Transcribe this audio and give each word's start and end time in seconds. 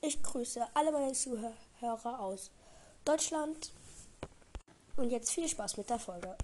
Ich 0.00 0.22
grüße 0.22 0.64
alle 0.74 0.92
meine 0.92 1.12
Zuhörer 1.12 2.20
aus 2.20 2.50
Deutschland. 3.04 3.72
Und 4.96 5.10
jetzt 5.10 5.30
viel 5.32 5.48
Spaß 5.48 5.76
mit 5.76 5.90
der 5.90 5.98
Folge. 5.98 6.36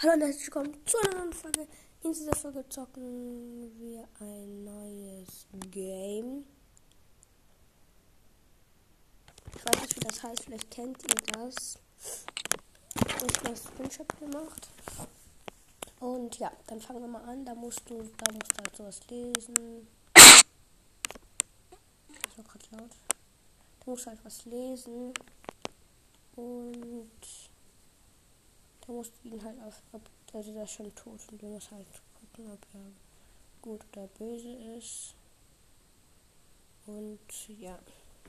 Hallo 0.00 0.12
und 0.14 0.20
herzlich 0.20 0.46
willkommen 0.46 0.74
zu 0.84 0.96
einer 0.98 1.18
neuen 1.18 1.32
Folge. 1.32 1.66
In 2.02 2.12
dieser 2.12 2.34
Folge 2.34 2.68
zocken 2.68 3.72
wir 3.78 4.08
ein 4.20 4.64
neues 4.64 5.46
Game. 5.70 6.44
Ich 9.54 9.64
weiß 9.64 9.80
nicht, 9.82 9.96
wie 9.96 10.00
das 10.00 10.22
heißt. 10.22 10.44
Vielleicht 10.44 10.70
kennt 10.70 11.02
ihr 11.02 11.32
das. 11.32 11.78
Ich 13.06 13.14
habe 13.14 13.26
das 13.44 13.64
Screenshot 13.64 14.08
gemacht. 14.18 14.68
Und 16.00 16.38
ja, 16.38 16.52
dann 16.66 16.80
fangen 16.80 17.00
wir 17.00 17.08
mal 17.08 17.24
an. 17.24 17.44
Da 17.44 17.54
musst 17.54 17.88
du, 17.88 17.96
da 17.96 18.32
musst 18.32 18.52
du 18.52 18.58
halt 18.58 18.76
sowas 18.76 19.00
lesen. 19.08 19.88
Das 20.14 20.44
war 22.36 22.44
gerade 22.44 22.76
laut. 22.76 22.90
Da 23.80 23.90
musst 23.90 24.06
halt 24.06 24.24
was 24.24 24.44
lesen. 24.44 25.12
Und 26.36 27.10
da 28.86 28.92
musst 28.92 29.12
du 29.22 29.28
ihn 29.28 29.42
halt 29.42 29.60
auf, 29.62 29.82
ob, 29.92 30.02
also 30.32 30.52
der 30.52 30.64
ist 30.64 30.72
schon 30.72 30.94
tot 30.94 31.20
und 31.32 31.42
du 31.42 31.46
musst 31.46 31.70
halt 31.72 31.86
gucken, 32.14 32.52
ob 32.52 32.60
er 32.74 32.80
gut 33.60 33.80
oder 33.92 34.06
böse 34.06 34.52
ist. 34.78 35.14
Und 36.86 37.18
ja, 37.58 37.78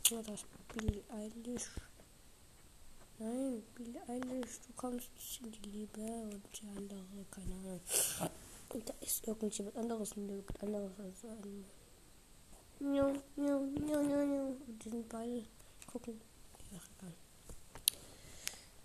das 0.10 0.44
Billy 0.74 1.04
Eilish. 1.10 1.70
Nein, 3.22 3.62
Billy 3.76 4.00
Eilish, 4.08 4.62
du 4.66 4.74
kommst 4.78 5.10
in 5.44 5.52
die 5.52 5.70
Liebe 5.70 6.00
und 6.00 6.42
die 6.54 6.68
andere, 6.70 7.26
keine 7.30 7.54
Ahnung. 7.54 7.82
Und 8.70 8.88
da 8.88 8.94
ist 9.02 9.28
irgendjemand 9.28 9.76
anderes 9.76 10.14
und 10.14 10.30
irgend 10.30 10.64
anderes 10.64 10.92
als 11.00 11.26
ein. 11.26 11.66
Ja, 12.80 13.10
ja, 13.36 13.62
ja, 13.88 14.02
ja, 14.02 14.24
ja. 14.24 14.44
Und 14.44 14.86
die 14.86 14.90
sind 14.90 15.10
beide 15.10 15.44
gucken. 15.86 16.22
Ach, 16.78 16.88
egal. 16.98 17.14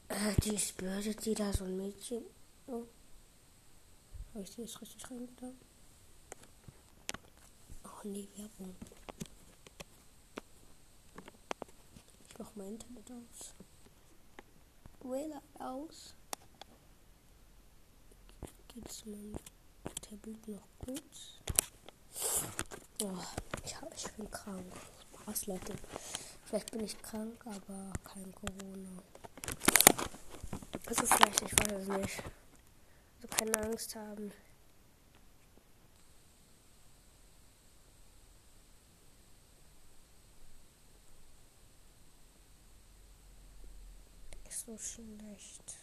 Äh, 0.08 0.41
die 0.41 0.58
böse, 0.78 1.14
die 1.14 1.34
da 1.34 1.52
so 1.52 1.64
ein 1.64 1.76
Mädchen. 1.76 2.24
Oh. 2.66 2.82
Habe 4.32 4.42
ich 4.42 4.50
die 4.50 4.62
jetzt 4.62 4.80
richtig 4.80 5.08
reingetan? 5.08 5.56
Oh 7.84 8.00
nee, 8.02 8.26
Werbung. 8.36 8.74
Ich 12.28 12.38
mach 12.38 12.56
mein 12.56 12.72
Internet 12.72 13.12
aus. 13.12 13.54
WLAN 15.05 15.41
aus. 15.58 16.14
Geht's 18.69 19.05
meinem 19.05 19.36
Tablet 20.00 20.48
noch 20.48 20.66
gut? 20.78 21.02
Oh, 23.02 23.19
ich, 23.62 23.77
ich 23.97 24.12
bin 24.12 24.30
krank. 24.30 24.64
Was, 25.27 25.47
Leute? 25.47 25.75
Vielleicht 26.47 26.70
bin 26.70 26.80
ich 26.84 27.00
krank, 27.02 27.38
aber 27.44 27.92
kein 28.02 28.34
Corona. 28.34 29.02
Also 30.86 31.06
vielleicht, 31.06 31.42
ich 31.42 31.52
weiß 31.52 31.82
es 31.82 31.88
nicht. 31.88 32.22
Also 33.16 33.28
keine 33.28 33.60
Angst 33.62 33.94
haben. 33.97 34.32
So 44.66 44.78
schlecht. 44.78 45.76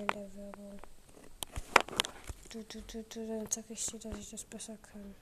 In 0.00 0.06
der 0.08 0.34
Werbung. 0.34 0.80
Du, 2.50 2.62
du, 2.64 2.80
du, 2.82 3.02
du, 3.04 3.26
dann 3.26 3.50
sag 3.50 3.70
ich 3.70 3.86
dir, 3.86 3.98
dass 3.98 4.18
ich 4.18 4.30
das 4.30 4.44
besser 4.44 4.76
kann. 4.78 5.14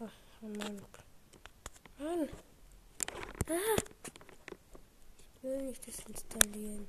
Oh, 0.00 0.08
oh 0.42 0.46
Mann. 0.46 0.82
Mann. 1.98 2.28
Ah. 3.48 3.82
Ich 5.36 5.42
will 5.42 5.62
nicht 5.62 5.86
das 5.86 6.00
installieren. 6.06 6.88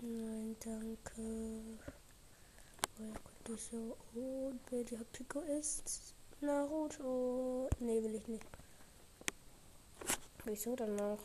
Nein, 0.00 0.56
danke. 0.60 1.78
Kommt 2.96 3.20
das 3.44 3.70
so? 3.70 3.96
Und 4.14 4.60
wer 4.70 4.84
der 4.84 5.04
Pico 5.12 5.40
ist? 5.40 6.14
Naruto. 6.40 7.68
Nee, 7.80 8.02
will 8.02 8.14
ich 8.16 8.26
nicht. 8.28 8.46
Wieso 10.44 10.76
dann 10.76 10.96
noch? 10.96 11.18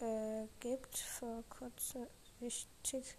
Äh, 0.00 0.46
gibt 0.60 0.96
vor 0.96 1.44
kurzem 1.50 2.06
wichtig. 2.40 3.16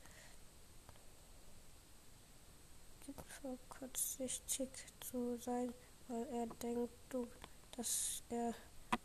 Gibt 3.06 3.32
vor 3.32 3.58
kurzsichtig 3.70 4.70
zu 5.00 5.38
sein, 5.38 5.74
weil 6.08 6.28
er 6.28 6.48
denkt, 6.48 6.94
du, 7.10 7.28
dass 7.78 8.24
er 8.30 8.54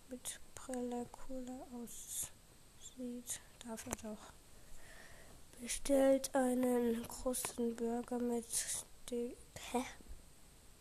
mit 0.09 0.41
Brille 0.55 1.07
cooler 1.13 1.67
aussieht. 1.73 3.41
Darf 3.67 3.87
er 3.87 3.97
doch. 4.11 4.33
Bestellt 5.61 6.35
einen 6.35 7.07
großen 7.07 7.77
Burger 7.77 8.19
mit 8.19 8.47
De 9.11 9.37
Hä? 9.73 9.85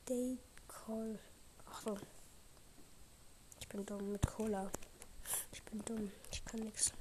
Date 0.09 0.39
Call. 0.67 1.19
Achso. 1.67 1.95
Ich 3.59 3.69
bin 3.69 3.85
dumm 3.85 4.11
mit 4.11 4.25
Cola. 4.25 4.71
Ich 5.51 5.61
bin 5.61 5.85
dumm. 5.85 6.11
Ich 6.31 6.43
kann 6.45 6.61
nichts. 6.61 6.91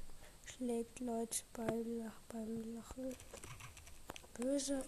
Schlägt 0.45 0.99
Leute 0.99 1.39
beim, 1.53 1.97
Lach 1.97 2.21
beim 2.29 2.75
Lachen. 2.75 3.15
Böse. 4.35 4.85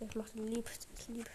Ich 0.00 0.16
mach 0.16 0.28
den 0.30 0.48
lieb. 0.48 0.68
Das 0.96 1.06
lieb. 1.06 1.30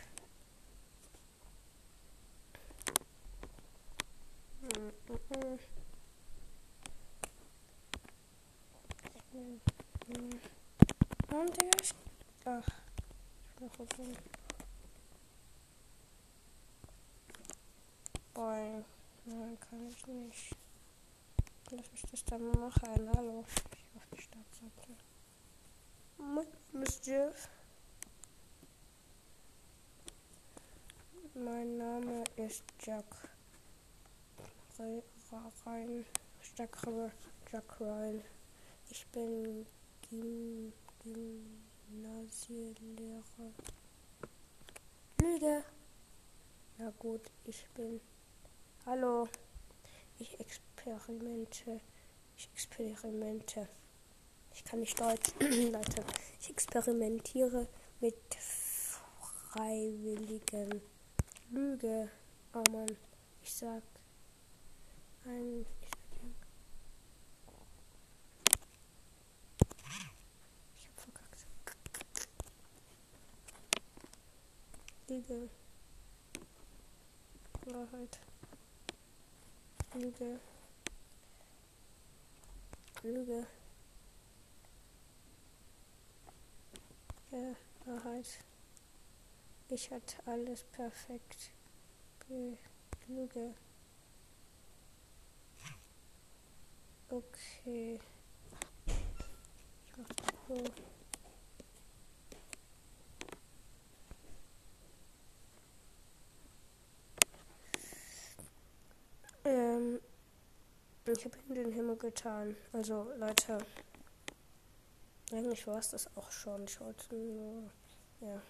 Und 11.29 11.57
Digga, 11.57 11.69
ich. 11.81 11.93
Ach. 12.43 12.67
Ich 12.67 13.55
bin 13.55 13.67
noch 13.67 13.79
offen. 13.79 14.40
Boy. 18.41 18.81
Nein, 19.25 19.57
kann 19.59 19.87
ich 19.87 20.07
nicht. 20.07 20.55
Lass 21.69 21.91
mich 21.91 22.01
das 22.09 22.25
dann 22.25 22.49
machen. 22.59 23.07
Hallo. 23.15 23.45
Ich 23.71 23.85
auf 23.95 24.07
die 24.11 24.19
Startseite. 24.19 24.97
Mischief. 26.71 27.49
Mein 31.35 31.77
Name 31.77 32.23
ist 32.35 32.63
Jack. 32.83 33.05
Rein. 35.63 36.03
Jack, 36.57 36.75
Jack 37.51 37.79
Ryan. 37.79 38.23
Ich 38.89 39.05
bin 39.09 39.67
Gym 40.09 40.73
Gymnasiellehrer. 41.03 43.51
Lüge. 45.21 45.63
Na 46.79 46.89
gut, 46.97 47.21
ich 47.45 47.69
bin. 47.75 48.01
Hallo. 48.83 49.27
Ich 50.17 50.39
experimente. 50.39 51.81
Ich 52.35 52.49
experimente. 52.51 53.69
Ich 54.55 54.63
kann 54.63 54.79
nicht 54.79 54.99
Deutsch, 54.99 55.29
Leute. 55.39 56.03
Ich 56.39 56.49
experimentiere 56.49 57.67
mit 57.99 58.15
Freiwilligen. 59.51 60.81
Lüge. 61.51 62.09
Oh 62.55 62.63
Mann. 62.71 62.97
Ich 63.43 63.53
sag. 63.53 63.83
Ein. 65.25 65.63
Ich 70.75 70.87
hab 70.87 70.99
verkackt. 70.99 71.45
Lüge. 75.07 75.49
Wahrheit. 77.67 78.19
Lüge. 79.93 80.39
Lüge. 83.03 83.45
Ja, 87.31 87.55
Wahrheit. 87.85 88.27
Ich 89.69 89.91
hatte 89.91 90.15
alles 90.25 90.63
perfekt. 90.63 91.51
Lüge. 93.07 93.53
Okay. 97.09 97.99
Ich 98.85 99.97
mach 99.97 100.07
so. 100.47 100.63
Ich 111.17 111.25
habe 111.25 111.37
in 111.49 111.55
den 111.55 111.71
Himmel 111.71 111.97
getan. 111.97 112.55
Also, 112.71 113.11
Leute. 113.17 113.57
Eigentlich 115.31 115.65
war 115.67 115.77
es 115.77 115.89
das 115.89 116.07
auch 116.15 116.31
schon. 116.31 116.67
Schaut 116.67 116.95
nur. 117.11 117.69
Ja. 118.21 118.41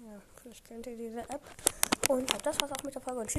Ja, 0.00 0.20
vielleicht 0.40 0.64
kennt 0.64 0.86
ihr 0.86 0.96
diese 0.96 1.20
App. 1.20 1.42
Und 2.08 2.30
das 2.44 2.60
war's 2.60 2.72
auch 2.72 2.82
mit 2.82 2.94
der 2.94 3.02
Folge. 3.02 3.20
Und 3.20 3.28
tschüss. 3.28 3.30